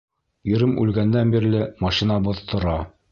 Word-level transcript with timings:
Ирем 0.51 0.71
үлгәндән 0.83 1.33
бирле 1.37 1.61
машинабыҙ 1.87 2.41
тора. 2.53 2.75